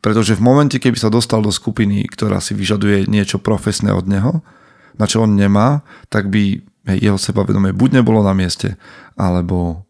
Pretože 0.00 0.36
v 0.36 0.44
momente, 0.44 0.76
keby 0.76 0.96
sa 1.00 1.12
dostal 1.12 1.40
do 1.40 1.52
skupiny, 1.52 2.04
ktorá 2.08 2.40
si 2.40 2.52
vyžaduje 2.52 3.08
niečo 3.08 3.40
profesné 3.40 3.92
od 3.92 4.04
neho, 4.08 4.44
na 4.98 5.06
čo 5.08 5.24
on 5.24 5.34
nemá, 5.34 5.82
tak 6.12 6.28
by 6.30 6.62
jeho 6.84 7.16
sebavedomie 7.16 7.72
buď 7.72 8.00
nebolo 8.02 8.20
na 8.20 8.36
mieste, 8.36 8.76
alebo 9.16 9.88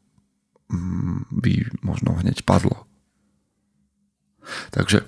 mm, 0.71 1.31
by 1.31 1.53
možno 1.83 2.15
hneď 2.19 2.47
padlo. 2.47 2.87
Takže 4.71 5.03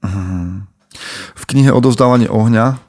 mm, 0.00 0.64
v 1.34 1.44
knihe 1.44 1.70
Odovzdávanie 1.74 2.30
ohňa 2.30 2.80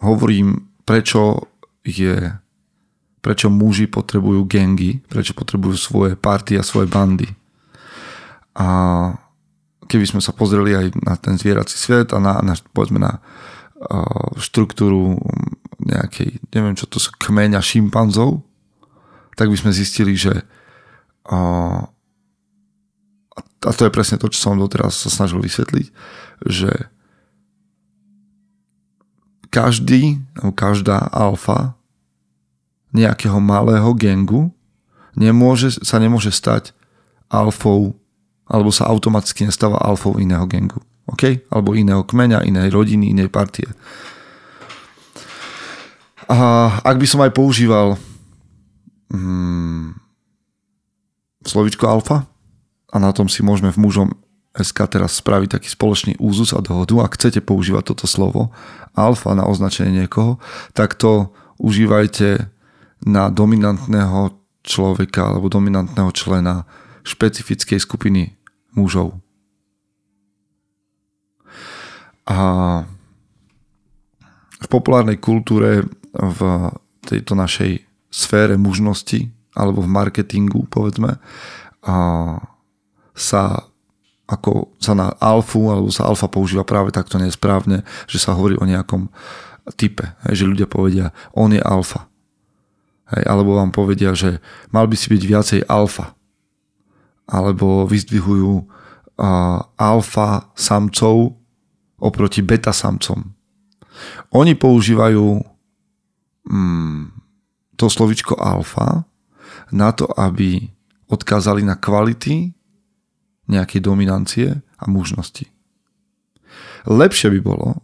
hovorím, 0.00 0.72
prečo 0.88 1.50
je 1.84 2.32
prečo 3.24 3.48
muži 3.48 3.88
potrebujú 3.88 4.44
gengy, 4.44 5.00
prečo 5.08 5.32
potrebujú 5.32 5.80
svoje 5.80 6.12
party 6.12 6.60
a 6.60 6.62
svoje 6.62 6.92
bandy. 6.92 7.24
A 8.52 8.68
keby 9.88 10.04
sme 10.04 10.20
sa 10.20 10.36
pozreli 10.36 10.76
aj 10.76 10.92
na 11.00 11.16
ten 11.16 11.40
zvierací 11.40 11.80
svet 11.80 12.12
a 12.12 12.20
na, 12.20 12.44
na 12.44 12.52
povedzme 12.76 13.00
na 13.00 13.24
štruktúru 14.40 15.20
nejakej, 15.84 16.40
neviem 16.54 16.74
čo 16.78 16.88
to 16.88 16.96
sú, 16.96 17.12
kmeňa 17.20 17.60
šimpanzov, 17.60 18.40
tak 19.34 19.50
by 19.50 19.56
sme 19.58 19.70
zistili, 19.74 20.14
že 20.16 20.46
a 23.64 23.70
to 23.72 23.88
je 23.88 23.94
presne 23.94 24.20
to, 24.20 24.28
čo 24.28 24.38
som 24.50 24.60
doteraz 24.60 24.92
sa 24.92 25.08
snažil 25.08 25.40
vysvetliť, 25.40 25.86
že 26.44 26.70
každý, 29.48 30.20
každá 30.52 31.00
alfa 31.08 31.72
nejakého 32.92 33.40
malého 33.40 33.88
gengu 33.96 34.52
nemôže, 35.16 35.80
sa 35.80 35.96
nemôže 35.96 36.34
stať 36.34 36.76
alfou 37.32 37.96
alebo 38.44 38.68
sa 38.68 38.84
automaticky 38.84 39.48
nestáva 39.48 39.80
alfou 39.80 40.20
iného 40.20 40.44
gengu. 40.44 40.84
OK? 41.08 41.44
Alebo 41.52 41.76
iného 41.76 42.02
kmeňa, 42.04 42.46
inej 42.48 42.72
rodiny, 42.72 43.12
inej 43.12 43.28
partie. 43.28 43.68
A 46.24 46.70
ak 46.80 46.96
by 46.96 47.06
som 47.08 47.20
aj 47.20 47.36
používal 47.36 48.00
hmm, 49.12 49.92
slovičko 51.44 51.84
alfa, 51.84 52.24
a 52.94 52.96
na 53.02 53.10
tom 53.10 53.26
si 53.26 53.42
môžeme 53.42 53.74
v 53.74 53.82
mužom 53.82 54.08
SK 54.54 54.86
teraz 54.86 55.18
spraviť 55.18 55.58
taký 55.58 55.66
spoločný 55.66 56.14
úzus 56.22 56.54
a 56.54 56.62
dohodu. 56.62 57.02
Ak 57.02 57.18
chcete 57.18 57.42
používať 57.42 57.90
toto 57.90 58.06
slovo 58.06 58.54
alfa 58.94 59.34
na 59.34 59.42
označenie 59.50 60.06
niekoho, 60.06 60.38
tak 60.78 60.94
to 60.94 61.34
užívajte 61.58 62.46
na 63.02 63.34
dominantného 63.34 64.38
človeka 64.62 65.34
alebo 65.34 65.50
dominantného 65.50 66.08
člena 66.14 66.70
špecifickej 67.02 67.82
skupiny 67.82 68.38
mužov. 68.78 69.18
A 72.24 72.38
v 74.60 74.66
populárnej 74.72 75.20
kultúre 75.20 75.84
v 76.14 76.40
tejto 77.04 77.36
našej 77.36 77.84
sfére 78.08 78.56
mužnosti 78.56 79.28
alebo 79.52 79.84
v 79.84 79.92
marketingu, 79.92 80.66
povedzme, 80.66 81.20
a 81.84 81.94
sa 83.14 83.68
ako 84.24 84.72
sa 84.80 84.96
na 84.96 85.12
alfu 85.20 85.68
alebo 85.68 85.92
sa 85.92 86.08
alfa 86.08 86.32
používa 86.32 86.64
práve 86.64 86.88
takto 86.96 87.20
nesprávne, 87.20 87.84
že 88.08 88.16
sa 88.16 88.32
hovorí 88.32 88.56
o 88.56 88.64
nejakom 88.64 89.12
type, 89.76 90.16
že 90.32 90.48
ľudia 90.48 90.64
povedia, 90.64 91.12
on 91.36 91.52
je 91.52 91.60
alfa. 91.60 92.08
Hej, 93.12 93.24
alebo 93.28 93.60
vám 93.60 93.68
povedia, 93.68 94.16
že 94.16 94.40
mal 94.72 94.88
by 94.88 94.96
si 94.96 95.12
byť 95.12 95.22
viacej 95.28 95.60
alfa. 95.68 96.16
Alebo 97.28 97.84
vyzdvihujú 97.84 98.52
uh, 98.64 99.60
alfa 99.76 100.48
samcov 100.56 101.36
oproti 101.98 102.42
beta 102.42 102.72
samcom. 102.74 103.34
Oni 104.34 104.58
používajú 104.58 105.42
mm, 106.50 107.02
to 107.78 107.86
slovičko 107.86 108.34
alfa 108.38 109.06
na 109.70 109.94
to, 109.94 110.10
aby 110.18 110.70
odkázali 111.06 111.62
na 111.62 111.78
kvality 111.78 112.50
nejakej 113.46 113.80
dominancie 113.80 114.48
a 114.58 114.84
mužnosti. 114.90 115.46
Lepšie 116.84 117.28
by 117.38 117.40
bolo 117.40 117.80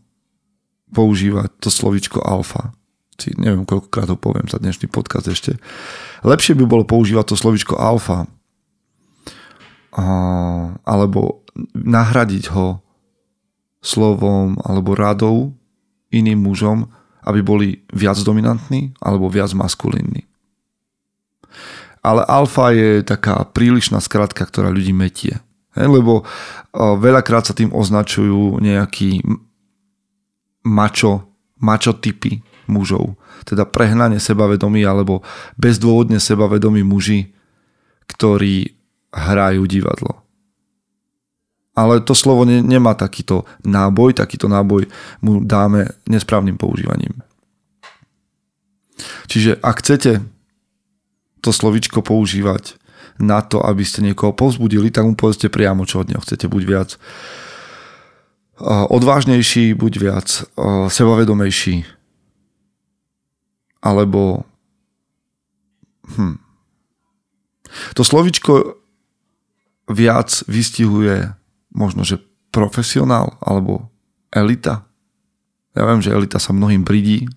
používať 0.90 1.62
to 1.62 1.70
slovičko 1.70 2.24
alfa 2.24 2.74
si 3.20 3.36
neviem, 3.36 3.68
koľkokrát 3.68 4.08
ho 4.08 4.16
poviem 4.16 4.48
za 4.48 4.56
dnešný 4.56 4.88
podcast 4.88 5.28
ešte. 5.28 5.60
Lepšie 6.24 6.56
by 6.56 6.64
bolo 6.64 6.88
používať 6.88 7.30
to 7.30 7.36
slovičko 7.36 7.76
alfa 7.76 8.24
alebo 10.88 11.44
nahradiť 11.76 12.44
ho 12.56 12.80
slovom 13.80 14.60
alebo 14.64 14.92
radou 14.94 15.56
iným 16.12 16.44
mužom, 16.44 16.88
aby 17.24 17.40
boli 17.40 17.68
viac 17.92 18.16
dominantní 18.20 18.96
alebo 19.00 19.28
viac 19.28 19.52
maskulínni. 19.52 20.24
Ale 22.00 22.24
alfa 22.24 22.72
je 22.72 23.04
taká 23.04 23.44
prílišná 23.44 24.00
skratka, 24.00 24.48
ktorá 24.48 24.72
ľudí 24.72 24.96
metie. 24.96 25.36
He, 25.76 25.84
lebo 25.84 26.24
veľakrát 26.74 27.44
sa 27.44 27.54
tým 27.54 27.70
označujú 27.70 28.58
nejakí 28.58 29.20
mačo, 30.64 31.28
mačo 31.60 31.92
typy 31.92 32.40
mužov. 32.66 33.20
Teda 33.44 33.68
prehnane 33.68 34.16
sebavedomí 34.16 34.80
alebo 34.82 35.20
bezdôvodne 35.60 36.18
sebavedomí 36.18 36.80
muži, 36.82 37.36
ktorí 38.08 38.74
hrajú 39.12 39.62
divadlo. 39.68 40.24
Ale 41.76 42.02
to 42.02 42.14
slovo 42.14 42.44
ne, 42.44 42.62
nemá 42.62 42.94
takýto 42.98 43.46
náboj, 43.62 44.18
takýto 44.18 44.50
náboj 44.50 44.90
mu 45.22 45.40
dáme 45.44 45.86
nesprávnym 46.10 46.58
používaním. 46.58 47.22
Čiže 49.30 49.56
ak 49.62 49.80
chcete 49.80 50.20
to 51.40 51.50
slovičko 51.54 52.04
používať 52.04 52.76
na 53.20 53.40
to, 53.40 53.64
aby 53.64 53.84
ste 53.84 54.04
niekoho 54.04 54.32
povzbudili, 54.32 54.92
tak 54.92 55.04
mu 55.08 55.14
povedzte 55.16 55.48
priamo, 55.48 55.88
čo 55.88 56.04
od 56.04 56.08
neho 56.12 56.20
chcete. 56.20 56.48
Buď 56.48 56.62
viac 56.64 56.90
odvážnejší, 58.66 59.72
buď 59.72 59.92
viac 59.96 60.28
sebavedomejší, 60.92 61.88
alebo 63.80 64.44
hm. 66.12 66.36
to 67.96 68.04
slovičko 68.04 68.76
viac 69.88 70.44
vystihuje 70.44 71.32
možno, 71.70 72.02
že 72.02 72.22
profesionál 72.50 73.38
alebo 73.42 73.90
elita. 74.34 74.86
Ja 75.74 75.86
viem, 75.86 76.02
že 76.02 76.14
elita 76.14 76.42
sa 76.42 76.50
mnohým 76.50 76.82
bridí, 76.82 77.30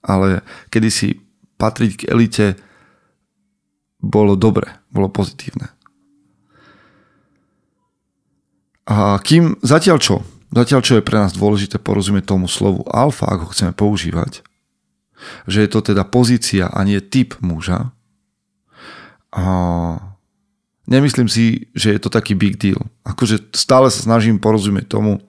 ale 0.00 0.46
kedysi 0.70 1.18
patriť 1.58 1.92
k 2.00 2.06
elite 2.08 2.46
bolo 4.00 4.38
dobre, 4.38 4.80
bolo 4.88 5.12
pozitívne. 5.12 5.68
A 8.90 9.20
kým, 9.22 9.60
zatiaľ 9.60 9.98
čo? 10.02 10.16
Zatiaľ 10.50 10.80
čo 10.82 10.98
je 10.98 11.06
pre 11.06 11.20
nás 11.20 11.30
dôležité 11.36 11.78
porozumieť 11.78 12.34
tomu 12.34 12.50
slovu 12.50 12.82
alfa, 12.90 13.30
ako 13.30 13.46
ho 13.46 13.52
chceme 13.54 13.70
používať, 13.70 14.42
že 15.46 15.62
je 15.62 15.68
to 15.70 15.78
teda 15.84 16.02
pozícia 16.02 16.66
a 16.66 16.82
nie 16.82 16.98
typ 16.98 17.38
muža, 17.38 17.94
a 19.30 19.46
nemyslím 20.90 21.30
si, 21.30 21.70
že 21.72 21.94
je 21.94 22.00
to 22.02 22.10
taký 22.10 22.34
big 22.34 22.58
deal. 22.58 22.82
Akože 23.06 23.54
stále 23.54 23.88
sa 23.88 24.02
snažím 24.02 24.42
porozumieť 24.42 24.90
tomu, 24.90 25.22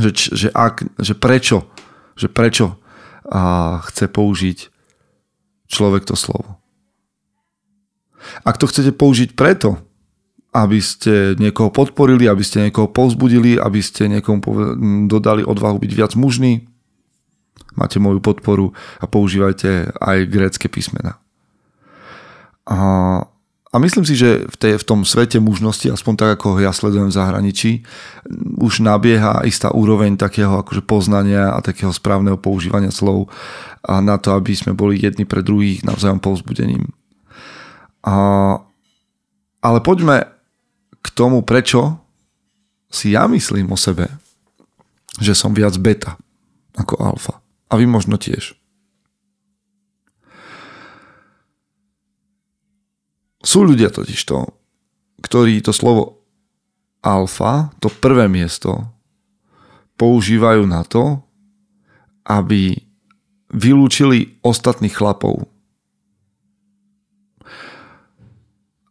že, 0.00 0.10
že, 0.34 0.48
ak, 0.50 0.82
že 0.98 1.14
prečo, 1.14 1.68
že 2.16 2.26
prečo 2.26 2.80
a 3.28 3.76
chce 3.84 4.08
použiť 4.08 4.58
človek 5.68 6.08
to 6.08 6.16
slovo. 6.16 6.56
Ak 8.42 8.56
to 8.56 8.66
chcete 8.66 8.96
použiť 8.96 9.36
preto, 9.36 9.78
aby 10.56 10.80
ste 10.80 11.36
niekoho 11.36 11.68
podporili, 11.68 12.24
aby 12.24 12.40
ste 12.40 12.64
niekoho 12.64 12.88
povzbudili, 12.88 13.60
aby 13.60 13.84
ste 13.84 14.08
niekomu 14.08 14.40
dodali 15.06 15.44
odvahu 15.44 15.76
byť 15.76 15.92
viac 15.92 16.12
mužný, 16.16 16.64
máte 17.76 18.00
moju 18.00 18.18
podporu 18.24 18.72
a 18.98 19.04
používajte 19.04 19.92
aj 20.00 20.18
grécké 20.26 20.66
písmena. 20.72 21.20
A 22.64 22.78
a 23.68 23.76
myslím 23.76 24.08
si, 24.08 24.16
že 24.16 24.48
v, 24.48 24.56
tej, 24.56 24.72
v 24.80 24.84
tom 24.88 25.04
svete 25.04 25.36
mužnosti, 25.44 25.92
aspoň 25.92 26.14
tak 26.16 26.30
ako 26.40 26.56
ho 26.56 26.58
ja 26.64 26.72
sledujem 26.72 27.12
v 27.12 27.18
zahraničí, 27.20 27.70
už 28.56 28.80
nabieha 28.80 29.44
istá 29.44 29.68
úroveň 29.68 30.16
takého 30.16 30.56
akože 30.64 30.80
poznania 30.88 31.52
a 31.52 31.60
takého 31.60 31.92
správneho 31.92 32.40
používania 32.40 32.88
slov 32.88 33.28
a 33.84 34.00
na 34.00 34.16
to, 34.16 34.32
aby 34.32 34.56
sme 34.56 34.72
boli 34.72 34.96
jedni 34.96 35.28
pre 35.28 35.44
druhých 35.44 35.84
navzájom 35.84 36.16
povzbudením. 36.16 36.88
A, 38.08 38.16
ale 39.60 39.78
poďme 39.84 40.32
k 41.04 41.08
tomu, 41.12 41.44
prečo 41.44 42.00
si 42.88 43.12
ja 43.12 43.28
myslím 43.28 43.68
o 43.68 43.76
sebe, 43.76 44.08
že 45.20 45.36
som 45.36 45.52
viac 45.52 45.76
beta 45.76 46.16
ako 46.72 46.94
alfa. 47.04 47.34
A 47.68 47.76
vy 47.76 47.84
možno 47.84 48.16
tiež. 48.16 48.56
Sú 53.48 53.64
ľudia 53.64 53.88
totiž 53.88 54.20
to, 54.28 54.44
ktorí 55.24 55.64
to 55.64 55.72
slovo 55.72 56.20
alfa, 57.00 57.72
to 57.80 57.88
prvé 57.88 58.28
miesto, 58.28 58.84
používajú 59.96 60.68
na 60.68 60.84
to, 60.84 61.24
aby 62.28 62.76
vylúčili 63.48 64.36
ostatných 64.44 64.92
chlapov 64.92 65.48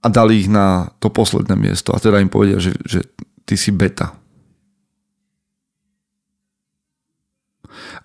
a 0.01 0.07
dali 0.09 0.41
ich 0.41 0.49
na 0.49 0.89
to 0.97 1.13
posledné 1.13 1.53
miesto 1.53 1.93
a 1.93 2.01
teda 2.01 2.17
im 2.17 2.33
povedia, 2.33 2.57
že, 2.57 2.73
že 2.81 3.05
ty 3.45 3.53
si 3.53 3.69
beta. 3.69 4.17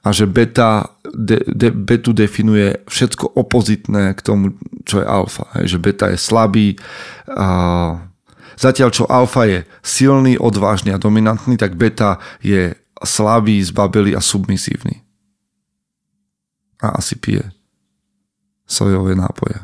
A 0.02 0.10
že 0.10 0.26
beta, 0.26 0.98
de, 1.14 1.38
de, 1.46 1.70
betu 1.70 2.10
definuje 2.10 2.82
všetko 2.90 3.38
opozitné 3.38 4.18
k 4.18 4.20
tomu, 4.20 4.58
čo 4.82 4.98
je 4.98 5.06
alfa. 5.06 5.46
Hej, 5.58 5.76
že 5.76 5.78
beta 5.78 6.10
je 6.10 6.18
slabý. 6.18 6.74
A 7.30 7.48
zatiaľ, 8.58 8.90
čo 8.90 9.06
alfa 9.06 9.46
je 9.46 9.58
silný, 9.84 10.34
odvážny 10.40 10.90
a 10.90 10.98
dominantný, 10.98 11.54
tak 11.54 11.78
beta 11.78 12.18
je 12.42 12.74
slabý, 13.02 13.62
zbabelý 13.62 14.18
a 14.18 14.22
submisívny. 14.22 15.02
A 16.82 16.98
asi 16.98 17.14
pije 17.14 17.46
sojové 18.66 19.14
nápoje. 19.14 19.58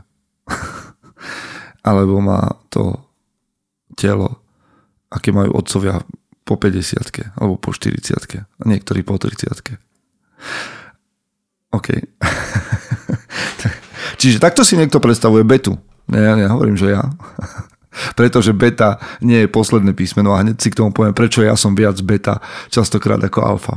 Alebo 1.89 2.21
má 2.21 2.47
to 2.71 2.95
telo, 3.99 4.39
aké 5.11 5.35
majú 5.35 5.59
otcovia 5.59 5.99
po 6.47 6.57
50 6.57 7.37
alebo 7.37 7.61
po 7.61 7.77
40 7.77 8.41
a 8.41 8.63
niektorí 8.65 9.05
po 9.05 9.21
30 9.21 9.88
OK. 11.73 11.89
Čiže 14.21 14.43
takto 14.43 14.67
si 14.67 14.75
niekto 14.75 14.99
predstavuje 14.99 15.45
betu. 15.45 15.79
Ja 16.09 16.35
nehovorím, 16.35 16.75
že 16.75 16.97
ja. 16.97 17.05
Pretože 18.19 18.55
beta 18.55 18.99
nie 19.21 19.45
je 19.45 19.49
posledné 19.51 19.93
písmeno 19.93 20.33
a 20.35 20.43
hneď 20.43 20.57
si 20.59 20.69
k 20.71 20.79
tomu 20.79 20.95
poviem, 20.95 21.15
prečo 21.15 21.43
ja 21.43 21.59
som 21.59 21.75
viac 21.75 21.99
beta 22.03 22.39
častokrát 22.71 23.19
ako 23.19 23.39
alfa. 23.43 23.75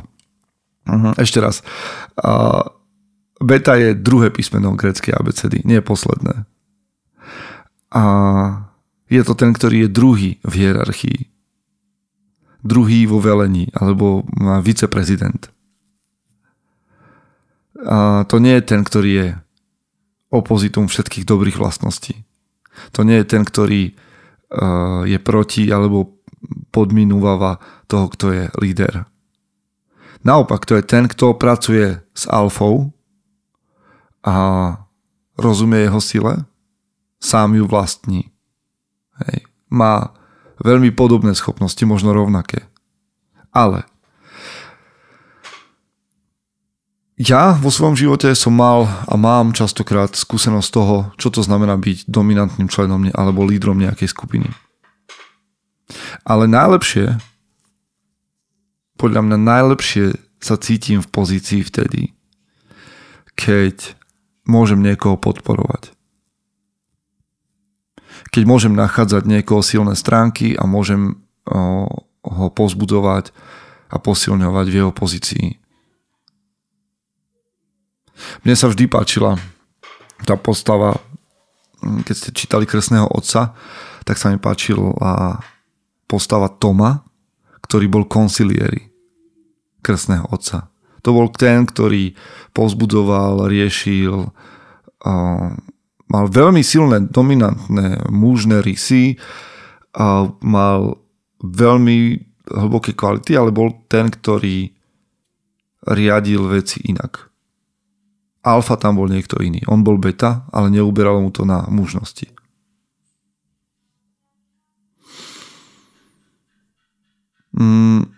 Uh-huh. 0.86 1.14
Ešte 1.18 1.42
raz. 1.42 1.66
Uh, 2.18 2.66
beta 3.42 3.78
je 3.78 3.98
druhé 3.98 4.30
písmeno 4.30 4.78
greckej 4.78 5.14
abecedy, 5.18 5.66
nie 5.66 5.82
posledné. 5.82 6.46
A 7.92 8.04
je 9.12 9.22
to 9.28 9.34
ten, 9.36 9.52
ktorý 9.52 9.86
je 9.86 9.90
druhý 9.92 10.32
v 10.46 10.54
hierarchii. 10.54 11.20
Druhý 12.62 13.10
vo 13.10 13.18
velení, 13.18 13.74
alebo 13.74 14.24
viceprezident. 14.62 15.50
A 17.82 18.28
to 18.30 18.38
nie 18.38 18.54
je 18.62 18.64
ten, 18.64 18.82
ktorý 18.86 19.12
je 19.12 19.28
opozitum 20.32 20.88
všetkých 20.88 21.26
dobrých 21.26 21.58
vlastností. 21.58 22.24
To 22.96 23.04
nie 23.04 23.20
je 23.22 23.26
ten, 23.28 23.44
ktorý 23.44 23.92
uh, 23.92 25.04
je 25.04 25.20
proti 25.20 25.68
alebo 25.68 26.22
podminúvava 26.72 27.60
toho, 27.92 28.08
kto 28.08 28.26
je 28.32 28.44
líder. 28.58 29.06
Naopak, 30.22 30.64
to 30.70 30.78
je 30.78 30.84
ten, 30.86 31.10
kto 31.10 31.36
pracuje 31.36 32.00
s 32.14 32.24
alfou 32.30 32.94
a 34.22 34.36
rozumie 35.36 35.90
jeho 35.90 35.98
sile, 35.98 36.34
sám 37.18 37.58
ju 37.58 37.66
vlastní. 37.66 38.30
Hej. 39.26 39.50
Má 39.74 40.14
veľmi 40.62 40.94
podobné 40.94 41.34
schopnosti, 41.34 41.82
možno 41.86 42.14
rovnaké. 42.14 42.70
Ale 43.50 43.84
Ja 47.22 47.54
vo 47.54 47.70
svojom 47.70 47.94
živote 47.94 48.34
som 48.34 48.58
mal 48.58 48.90
a 49.06 49.14
mám 49.14 49.54
častokrát 49.54 50.10
skúsenosť 50.10 50.70
toho, 50.74 51.14
čo 51.22 51.30
to 51.30 51.46
znamená 51.46 51.78
byť 51.78 52.10
dominantným 52.10 52.66
členom 52.66 53.14
alebo 53.14 53.46
lídrom 53.46 53.78
nejakej 53.78 54.10
skupiny. 54.10 54.50
Ale 56.26 56.50
najlepšie, 56.50 57.22
podľa 58.98 59.22
mňa 59.22 59.38
najlepšie 59.38 60.18
sa 60.42 60.58
cítim 60.58 61.06
v 61.06 61.12
pozícii 61.14 61.62
vtedy, 61.62 62.18
keď 63.38 63.94
môžem 64.50 64.82
niekoho 64.82 65.14
podporovať. 65.14 65.94
Keď 68.34 68.44
môžem 68.50 68.74
nachádzať 68.74 69.30
niekoho 69.30 69.62
silné 69.62 69.94
stránky 69.94 70.58
a 70.58 70.66
môžem 70.66 71.22
ho 71.46 72.48
pozbudovať 72.50 73.30
a 73.94 74.02
posilňovať 74.02 74.66
v 74.74 74.78
jeho 74.82 74.90
pozícii 74.90 75.61
Mne 78.44 78.56
sa 78.56 78.68
vždy 78.70 78.88
páčila 78.88 79.38
tá 80.26 80.38
postava, 80.38 80.98
mm, 81.82 82.06
keď 82.06 82.16
ste 82.16 82.30
čítali 82.36 82.66
Kresného 82.66 83.10
otca, 83.10 83.54
tak 84.06 84.18
sa 84.18 84.34
mi 84.34 84.42
páčila 84.42 85.38
postava 86.10 86.50
Toma, 86.50 87.06
ktorý 87.62 87.86
bol 87.88 88.04
konsiliéri 88.10 88.90
Kresného 89.86 90.26
otca. 90.34 90.74
To 91.02 91.14
bol 91.14 91.30
ten, 91.34 91.66
ktorý 91.66 92.14
pozbudzoval, 92.54 93.50
riešil, 93.50 94.30
mal 96.12 96.26
veľmi 96.30 96.62
silné, 96.62 97.10
dominantné 97.10 98.10
mužné 98.10 98.62
rysy, 98.62 99.18
a 99.92 100.32
mal 100.40 101.04
veľmi 101.44 102.00
hlboké 102.48 102.96
kvality, 102.96 103.36
ale 103.36 103.52
bol 103.52 103.72
ten, 103.92 104.08
ktorý 104.08 104.72
riadil 105.88 106.48
veci 106.48 106.80
inak. 106.88 107.31
Alfa 108.42 108.74
tam 108.74 108.98
bol 108.98 109.06
niekto 109.06 109.38
iný. 109.38 109.62
On 109.70 109.86
bol 109.86 110.02
beta, 110.02 110.50
ale 110.50 110.74
neuberalo 110.74 111.22
mu 111.22 111.30
to 111.30 111.46
na 111.46 111.70
mužnosti. 111.70 112.26
Mm, 117.54 118.10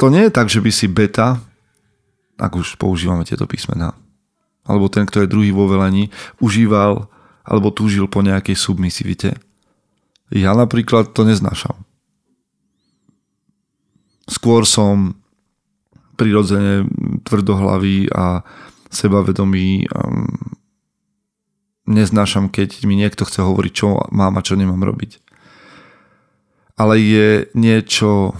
to 0.00 0.10
nie 0.10 0.26
je 0.26 0.32
tak, 0.34 0.50
že 0.50 0.58
by 0.58 0.70
si 0.74 0.90
beta, 0.90 1.38
ak 2.34 2.52
už 2.58 2.74
používame 2.74 3.22
tieto 3.22 3.46
písmená, 3.46 3.94
alebo 4.66 4.90
ten, 4.90 5.06
kto 5.06 5.22
je 5.22 5.30
druhý 5.30 5.54
vo 5.54 5.70
velení, 5.70 6.10
užíval 6.42 7.06
alebo 7.44 7.68
túžil 7.70 8.08
po 8.08 8.24
nejakej 8.24 8.56
submisivite. 8.56 9.36
Ja 10.32 10.56
napríklad 10.56 11.12
to 11.12 11.28
neznášam. 11.28 11.76
Skôr 14.24 14.64
som 14.64 15.20
prirodzene 16.16 16.88
tvrdohlavý 17.28 18.08
a 18.08 18.40
sebavedomý. 18.94 19.90
Neznášam, 21.84 22.48
keď 22.48 22.88
mi 22.88 22.96
niekto 22.96 23.28
chce 23.28 23.44
hovoriť, 23.44 23.72
čo 23.74 24.08
mám 24.08 24.40
a 24.40 24.44
čo 24.46 24.56
nemám 24.56 24.80
robiť. 24.80 25.20
Ale 26.80 26.96
je 26.96 27.28
niečo... 27.52 28.32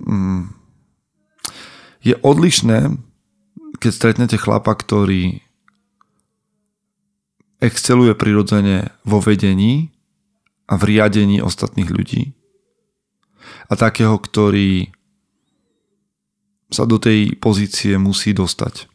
Mm, 0.00 0.54
je 2.00 2.14
odlišné 2.22 2.96
keď 3.76 3.92
stretnete 3.92 4.36
chlapa, 4.40 4.72
ktorý 4.72 5.44
exceluje 7.60 8.12
prirodzene 8.16 8.92
vo 9.04 9.20
vedení 9.20 9.92
a 10.68 10.76
v 10.76 10.96
riadení 10.96 11.40
ostatných 11.40 11.88
ľudí 11.88 12.22
a 13.70 13.78
takého, 13.78 14.18
ktorý 14.18 14.90
sa 16.68 16.82
do 16.82 16.98
tej 16.98 17.38
pozície 17.38 17.94
musí 17.96 18.34
dostať. 18.34 18.90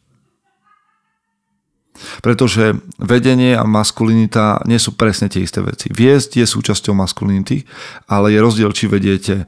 Pretože 2.24 2.80
vedenie 2.98 3.54
a 3.54 3.68
maskulinita 3.68 4.64
nie 4.64 4.80
sú 4.80 4.96
presne 4.96 5.28
tie 5.28 5.44
isté 5.44 5.60
veci. 5.60 5.92
Viesť 5.92 6.40
je 6.40 6.46
súčasťou 6.48 6.96
maskulinity, 6.96 7.68
ale 8.08 8.32
je 8.32 8.38
rozdiel, 8.40 8.72
či 8.72 8.88
vediete 8.88 9.46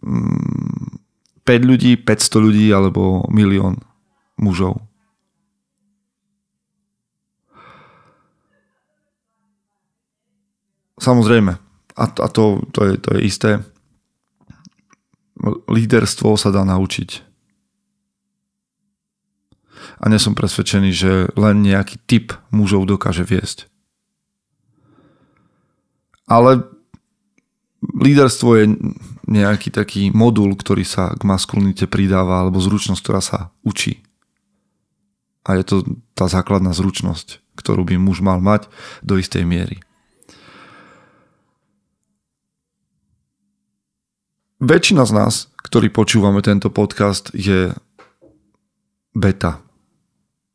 5 0.00 0.06
mm, 0.06 1.62
ľudí, 1.62 2.00
500 2.00 2.44
ľudí 2.44 2.66
alebo 2.72 3.28
milión 3.28 3.78
mužov. 4.40 4.80
Samozrejme, 11.02 11.52
a, 11.98 12.04
a 12.06 12.26
to, 12.30 12.62
to, 12.70 12.80
je, 12.86 12.94
to 13.02 13.08
je 13.18 13.20
isté, 13.26 13.50
líderstvo 15.66 16.38
sa 16.38 16.54
dá 16.54 16.62
naučiť. 16.62 17.31
A 20.02 20.10
nie 20.10 20.18
som 20.18 20.34
presvedčený, 20.34 20.90
že 20.90 21.30
len 21.38 21.62
nejaký 21.62 22.02
typ 22.10 22.34
mužov 22.50 22.90
dokáže 22.90 23.22
viesť. 23.22 23.70
Ale 26.26 26.66
líderstvo 27.86 28.50
je 28.58 28.64
nejaký 29.30 29.70
taký 29.70 30.10
modul, 30.10 30.58
ktorý 30.58 30.82
sa 30.82 31.14
k 31.14 31.22
maskulinite 31.22 31.86
pridáva, 31.86 32.42
alebo 32.42 32.58
zručnosť, 32.58 33.02
ktorá 33.02 33.22
sa 33.22 33.38
učí. 33.62 34.02
A 35.46 35.58
je 35.58 35.64
to 35.66 35.76
tá 36.14 36.26
základná 36.26 36.74
zručnosť, 36.74 37.42
ktorú 37.58 37.86
by 37.86 37.98
muž 37.98 38.22
mal 38.22 38.42
mať 38.42 38.66
do 39.06 39.18
istej 39.18 39.46
miery. 39.46 39.82
Väčšina 44.62 45.02
z 45.02 45.12
nás, 45.14 45.34
ktorí 45.66 45.90
počúvame 45.90 46.38
tento 46.38 46.70
podcast, 46.70 47.34
je 47.34 47.74
beta. 49.10 49.58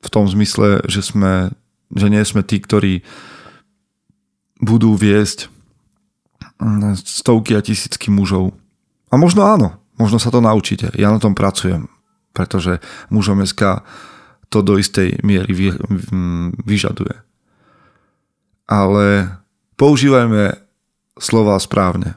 V 0.03 0.10
tom 0.13 0.29
zmysle, 0.29 0.86
že, 0.86 1.01
sme, 1.01 1.51
že 1.93 2.07
nie 2.07 2.21
sme 2.21 2.45
tí, 2.45 2.62
ktorí 2.62 3.01
budú 4.62 4.97
viesť 4.97 5.49
stovky 7.05 7.53
a 7.53 7.62
tisícky 7.62 8.10
mužov. 8.10 8.53
A 9.13 9.15
možno 9.15 9.45
áno, 9.45 9.77
možno 9.97 10.17
sa 10.17 10.33
to 10.33 10.41
naučíte. 10.41 10.89
Ja 10.97 11.13
na 11.13 11.21
tom 11.21 11.38
pracujem, 11.38 11.89
pretože 12.33 12.81
mužom 13.13 13.45
SK 13.45 13.86
to 14.49 14.63
do 14.63 14.79
istej 14.79 15.21
miery 15.21 15.51
vy, 15.53 15.67
vyžaduje. 16.63 17.13
Ale 18.67 19.38
používajme 19.75 20.55
slova 21.19 21.60
správne. 21.60 22.15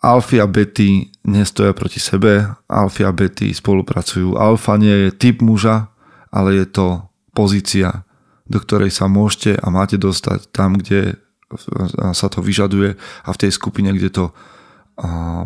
Alfy 0.00 0.38
a 0.38 0.46
bety 0.46 1.10
nestoja 1.26 1.74
proti 1.74 1.98
sebe, 1.98 2.46
alfy 2.70 3.02
a 3.02 3.10
bety 3.10 3.50
spolupracujú. 3.50 4.38
Alfa 4.38 4.78
nie 4.78 5.10
je 5.10 5.10
typ 5.10 5.42
muža, 5.42 5.90
ale 6.30 6.62
je 6.62 6.66
to 6.70 6.86
pozícia, 7.34 8.06
do 8.46 8.62
ktorej 8.62 8.94
sa 8.94 9.10
môžete 9.10 9.58
a 9.58 9.66
máte 9.68 9.98
dostať 9.98 10.54
tam, 10.54 10.78
kde 10.78 11.18
sa 12.14 12.26
to 12.30 12.42
vyžaduje 12.42 12.94
a 12.98 13.28
v 13.34 13.40
tej 13.42 13.50
skupine, 13.50 13.90
kde 13.90 14.10
to 14.10 14.24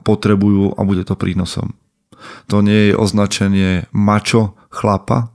potrebujú 0.04 0.76
a 0.76 0.80
bude 0.84 1.02
to 1.08 1.16
prínosom. 1.16 1.74
To 2.52 2.60
nie 2.60 2.92
je 2.92 2.94
označenie 3.00 3.88
mačo 3.96 4.54
chlapa, 4.68 5.32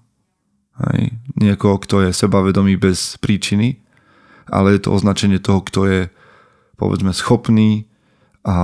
hej, 0.77 1.17
niekoho, 1.35 1.81
kto 1.81 2.05
je 2.05 2.09
sebavedomý 2.13 2.77
bez 2.77 3.17
príčiny, 3.17 3.81
ale 4.45 4.77
je 4.77 4.85
to 4.85 4.93
označenie 4.93 5.41
toho, 5.41 5.65
kto 5.65 5.81
je 5.89 6.01
povedzme 6.77 7.11
schopný 7.11 7.89
a 8.45 8.57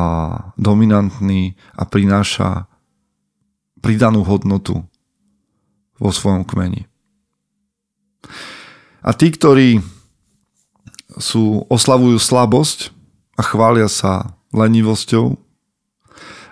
dominantný 0.61 1.57
a 1.73 1.83
prináša 1.89 2.69
pridanú 3.81 4.21
hodnotu 4.21 4.85
vo 5.97 6.09
svojom 6.13 6.45
kmeni. 6.45 6.85
A 9.01 9.17
tí, 9.17 9.33
ktorí 9.33 9.81
sú, 11.17 11.65
oslavujú 11.65 12.21
slabosť 12.21 12.93
a 13.33 13.41
chvália 13.41 13.89
sa 13.89 14.37
lenivosťou 14.53 15.33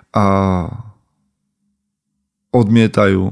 a 0.10 0.26
odmietajú 2.50 3.30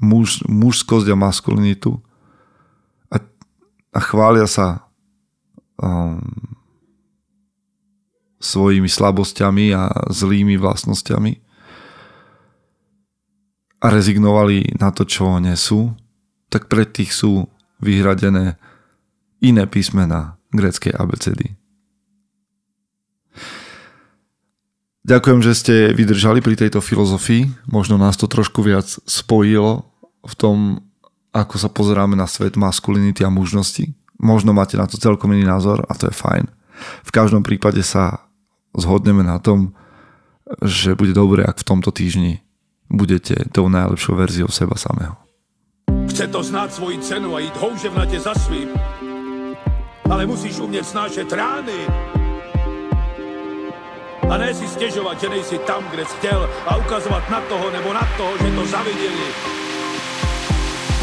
muž, 0.00 0.40
mužskosť 0.48 1.12
a 1.12 1.16
maskulinitu 1.20 2.00
a, 3.12 3.20
a 3.92 4.00
chvália 4.00 4.48
sa 4.48 4.88
um, 5.76 6.24
svojimi 8.38 8.86
slabosťami 8.86 9.74
a 9.74 9.90
zlými 10.10 10.54
vlastnosťami 10.58 11.32
a 13.78 13.86
rezignovali 13.90 14.78
na 14.78 14.90
to, 14.90 15.06
čo 15.06 15.38
nesú, 15.38 15.94
tak 16.50 16.66
pre 16.66 16.82
tých 16.82 17.14
sú 17.14 17.46
vyhradené 17.78 18.58
iné 19.38 19.64
písmená 19.70 20.38
greckej 20.50 20.94
abecedy. 20.98 21.54
Ďakujem, 25.06 25.40
že 25.40 25.52
ste 25.56 25.74
vydržali 25.96 26.44
pri 26.44 26.58
tejto 26.58 26.84
filozofii. 26.84 27.48
Možno 27.70 27.96
nás 27.96 28.18
to 28.20 28.28
trošku 28.28 28.60
viac 28.60 28.84
spojilo 29.08 29.88
v 30.20 30.34
tom, 30.36 30.56
ako 31.32 31.56
sa 31.56 31.72
pozeráme 31.72 32.12
na 32.12 32.28
svet 32.28 32.60
maskulinity 32.60 33.24
a 33.24 33.32
mužnosti. 33.32 33.88
Možno 34.20 34.52
máte 34.52 34.76
na 34.76 34.84
to 34.84 35.00
celkom 35.00 35.32
iný 35.32 35.48
názor 35.48 35.86
a 35.88 35.96
to 35.96 36.10
je 36.10 36.14
fajn. 36.18 36.44
V 37.06 37.10
každom 37.14 37.40
prípade 37.40 37.80
sa 37.80 38.27
zhodneme 38.76 39.22
na 39.22 39.38
tom, 39.38 39.72
že 40.64 40.94
bude 40.94 41.12
dobré, 41.12 41.44
ak 41.44 41.60
v 41.60 41.68
tomto 41.68 41.92
týždni 41.92 42.40
budete 42.88 43.36
tou 43.52 43.68
najlepšou 43.68 44.16
verziou 44.16 44.48
seba 44.48 44.76
samého. 44.76 45.16
Chce 46.08 46.26
to 46.28 46.42
znát 46.42 46.72
svoji 46.72 46.98
cenu 46.98 47.36
a 47.36 47.38
jít 47.38 47.56
houževnatě 47.56 48.20
za 48.20 48.34
svým, 48.34 48.68
ale 50.10 50.26
musíš 50.26 50.58
umět 50.58 50.86
snášet 50.86 51.32
rány 51.32 51.80
a 54.30 54.36
ne 54.38 54.54
si 54.54 54.68
stěžovat, 54.68 55.20
že 55.20 55.28
nejsi 55.28 55.58
tam, 55.58 55.84
kde 55.90 56.04
jsi 56.04 56.16
chtěl 56.16 56.50
a 56.66 56.76
ukazovat 56.76 57.30
na 57.30 57.40
toho 57.40 57.70
nebo 57.70 57.92
na 57.92 58.08
toho, 58.16 58.32
že 58.38 58.56
to 58.56 58.66
zaviděli. 58.66 59.28